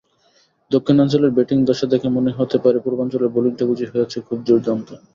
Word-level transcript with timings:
দক্ষিণাঞ্চলের 0.71 1.31
ব্যাটিং 1.31 1.57
দশা 1.69 1.85
দেখে 1.93 2.07
মনে 2.09 2.31
হতে 2.37 2.57
পারে 2.63 2.77
পূর্বাঞ্চলের 2.83 3.33
বোলিংটা 3.35 3.63
বুঝি 3.69 3.85
হয়েছে 3.87 4.17
খুব 4.27 4.37
দুর্দান্ত। 4.47 4.87